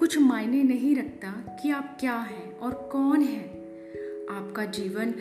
[0.00, 3.50] कुछ मायने नहीं रखता कि आप क्या हैं और कौन हैं।
[4.36, 5.14] आपका जीवन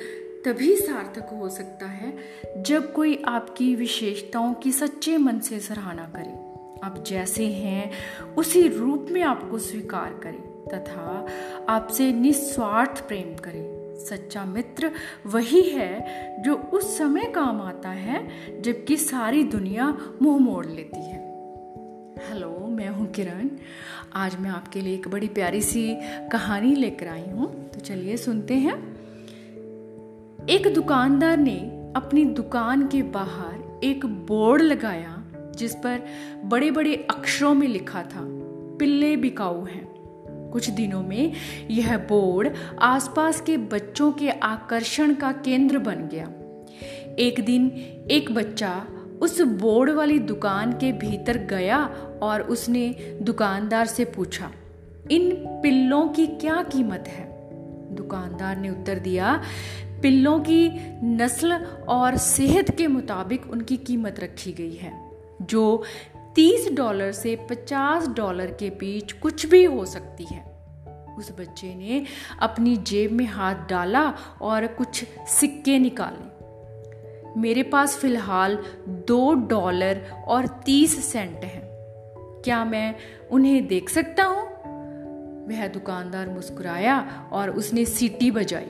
[0.46, 2.18] तभी सार्थक हो सकता है
[2.58, 6.32] जब कोई आपकी विशेषताओं की सच्चे मन से सराहना करे।
[6.86, 7.92] आप जैसे हैं,
[8.38, 11.28] उसी रूप में आपको स्वीकार करें तथा
[11.70, 14.92] आपसे निस्वार्थ प्रेम करें। सच्चा मित्र
[15.26, 16.04] वही है
[16.44, 18.30] जो उस समय काम आता है
[18.62, 21.19] जबकि सारी दुनिया मुँह मोड़ लेती है।
[22.20, 23.50] हेलो मैं हूँ किरण।
[24.14, 25.98] आज मैं आपके लिए एक बड़ी प्यारी सी
[26.32, 28.96] कहानी लेकर आई हूँ। तो चलिए सुनते हैं।
[30.50, 31.58] एक दुकानदार ने
[31.96, 35.24] अपनी दुकान के बाहर एक बोर्ड लगाया,
[35.56, 36.02] जिस पर
[36.46, 38.22] बड़े बड़े अक्षरों में लिखा था,
[38.80, 39.88] पिल्ले बिकाऊ हैं।
[40.52, 41.34] कुछ दिनों में
[41.72, 46.26] यह बोर्ड आसपास के बच्चों के आकर्षण का केंद्र बन गया।
[47.16, 47.68] एक दिन
[48.12, 48.88] एक बच्चा
[49.30, 51.86] उस बोर्ड वाली दुकान के भीतर गया
[52.22, 54.52] और उसने दुकानदार से पूछा,
[55.12, 55.32] इन
[55.64, 57.26] पिल्लों की क्या कीमत है?
[57.96, 59.44] दुकानदार ने उत्तर दिया,
[60.02, 60.70] पिल्लों की
[61.04, 61.54] नस्ल
[61.90, 65.84] और सेहत के मुताबिक उनकी कीमत रखी गई है, जो
[66.36, 70.44] 30 डॉलर से 50 डॉलर के बीच कुछ भी हो सकती है।
[71.18, 72.06] उस बच्चे ने
[72.40, 76.39] अपनी जेब में हाथ डाला और कुछ सिक्के निकाले।
[77.38, 81.70] मेरे पास फ़िलहाल दो डॉलर और तीस सेंट हैं।
[82.44, 82.96] क्या मैं
[83.32, 84.50] उन्हें देख सकता हूँ?
[85.48, 88.68] वह दुकानदार मुस्कुराया और उसने सीटी बजाई।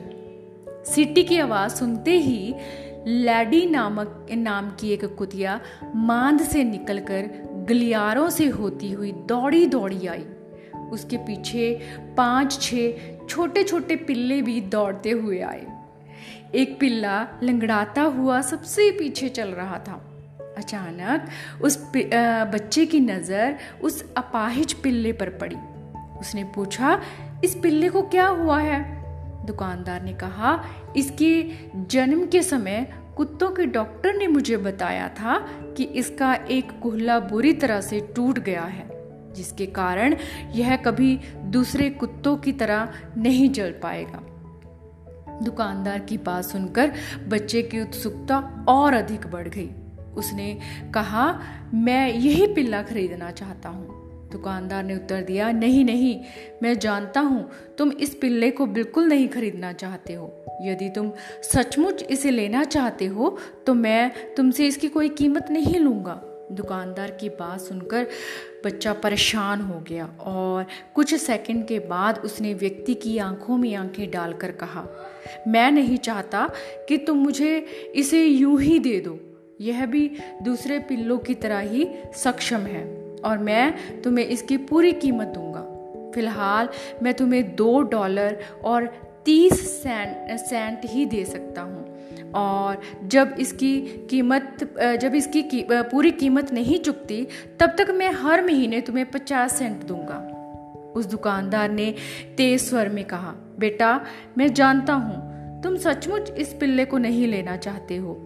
[0.84, 2.54] सीटी की आवाज़ सुनते ही
[3.06, 5.60] लैडी नामक नाम की एक कुतिया
[5.94, 7.30] मांद से निकलकर
[7.68, 10.26] गलियारों से होती हुई दौड़ी दौड़ी आई।
[10.92, 11.80] उसके पीछे
[12.16, 12.92] पाँच छह
[13.26, 15.79] छोटे छोटे पिल्ले भी दौड़ते हुए आए।
[16.54, 20.00] एक पिल्ला लंगड़ाता हुआ सबसे पीछे चल रहा था।
[20.58, 21.28] अचानक
[21.62, 25.56] उस बच्चे की नज़र उस अपाहिज पिल्ले पर पड़ी।
[26.20, 27.00] उसने पूछा,
[27.44, 28.80] इस पिल्ले को क्या हुआ है?
[29.46, 30.62] दुकानदार ने कहा,
[30.96, 31.42] इसके
[31.88, 35.38] जन्म के समय कुत्तों के डॉक्टर ने मुझे बताया था
[35.76, 38.88] कि इसका एक कुहला बुरी तरह से टूट गया है,
[39.34, 40.16] जिसके कारण
[40.54, 44.22] यह कभी दूसरे कुत्तों की तरह नहीं जल पाएगा।
[45.42, 46.92] दुकानदार की बात सुनकर
[47.28, 49.70] बच्चे की उत्सुकता और अधिक बढ़ गई।
[50.16, 50.58] उसने
[50.94, 51.40] कहा,
[51.74, 53.98] मैं यही पिल्ला खरीदना चाहता हूँ।
[54.32, 56.20] दुकानदार ने उत्तर दिया, नहीं नहीं,
[56.62, 61.10] मैं जानता हूँ, तुम इस पिल्ले को बिल्कुल नहीं खरीदना चाहते हो। यदि तुम
[61.42, 63.36] सचमुच इसे लेना चाहते हो
[63.66, 66.20] तो मैं तुमसे इसकी कोई कीमत नहीं लूँगा।
[66.52, 68.06] दुकानदार की बात सुनकर
[68.64, 74.10] बच्चा परेशान हो गया और कुछ सेकंड के बाद उसने व्यक्ति की आँखों में आँखें
[74.10, 74.86] डालकर कहा,
[75.48, 76.48] मैं नहीं चाहता
[76.88, 77.58] कि तुम मुझे
[77.94, 79.18] इसे यूँ ही दे दो।
[79.60, 80.10] यह भी
[80.42, 82.84] दूसरे पिल्लों की तरह ही सक्षम है
[83.24, 85.66] और मैं तुम्हें इसकी पूरी कीमत दूँगा।
[86.14, 86.68] फ़िलहाल
[87.02, 88.86] मैं तुम्हें दो डॉलर और
[89.24, 91.79] तीस सेंट सेंट ही दे सकता हूँ।
[92.34, 93.80] और जब इसकी
[94.10, 94.58] कीमत
[95.00, 97.26] जब इसकी की, पूरी कीमत नहीं चुकती
[97.60, 100.18] तब तक मैं हर महीने तुम्हें पचास सेंट दूँगा।
[100.96, 101.94] उस दुकानदार ने
[102.36, 104.00] तेज स्वर में कहा बेटा
[104.38, 108.16] मैं जानता हूँ तुम सचमुच इस पिल्ले को नहीं लेना चाहते हो।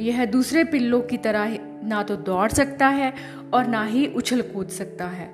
[0.00, 3.12] यह दूसरे पिल्लों की तरह ना तो दौड़ सकता है
[3.54, 5.30] और ना ही उछल कूद सकता है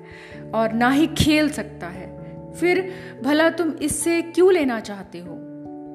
[0.53, 2.09] और ना ही खेल सकता है।
[2.53, 2.91] फिर
[3.23, 5.37] भला तुम इससे क्यों लेना चाहते हो?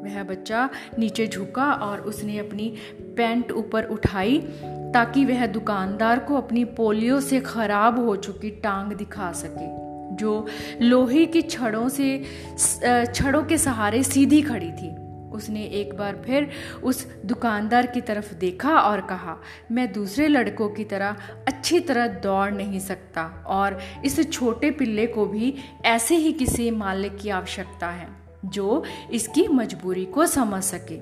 [0.07, 0.69] वह बच्चा
[0.99, 2.75] नीचे झुका और उसने अपनी
[3.17, 4.39] पैंट ऊपर उठाई
[4.95, 9.67] ताकि वह दुकानदार को अपनी पोलियो से खराब हो चुकी टांग दिखा सके,
[10.17, 10.47] जो
[10.83, 12.19] लोहे की छड़ों से
[13.15, 14.95] छड़ों के सहारे सीधी खड़ी थी।
[15.33, 16.49] उसने एक बार फिर
[16.85, 19.37] उस दुकानदार की तरफ़ देखा और कहा,
[19.73, 21.17] मैं दूसरे लड़कों की तरह
[21.49, 27.17] अच्छी तरह दौड़ नहीं सकता और इस छोटे पिल्ले को भी ऐसे ही किसी मालिक
[27.17, 28.09] की आवश्यकता है।
[28.47, 30.97] जो इसकी मजबूरी को समझ सके।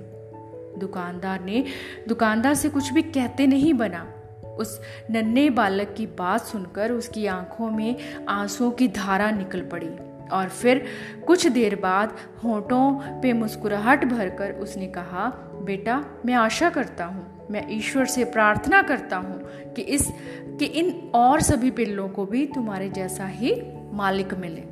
[0.81, 1.65] दुकानदार ने,
[2.09, 4.15] दुकानदार से कुछ भी कहते नहीं बना।
[4.59, 4.81] उस
[5.11, 7.97] नन्हे बालक की बात सुनकर उसकी आँखों में
[8.29, 9.91] आंसुओं की धारा निकल पड़ी
[10.29, 10.87] और फिर
[11.27, 15.29] कुछ देर बाद होठों पे मुस्कुराहट भरकर उसने कहा,
[15.65, 19.41] बेटा, मैं आशा करता हूँ, मैं ईश्वर से प्रार्थना करता हूँ
[19.73, 20.13] कि इस,
[20.59, 23.63] कि इन और सभी पिल्लों को भी तुम्हारे जैसा ही
[23.93, 24.63] मालिक मिले।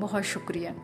[0.00, 0.74] बहुत शुक्रिया।